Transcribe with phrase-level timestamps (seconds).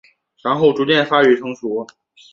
[0.43, 1.85] 然后逐渐发育成熟。